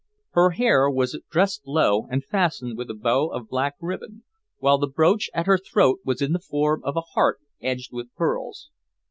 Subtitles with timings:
[0.31, 4.23] Her hair was dressed low and fastened with a bow of black ribbon,
[4.57, 8.11] while the brooch at her throat was in the form of a heart edged with
[8.15, 8.71] pearls.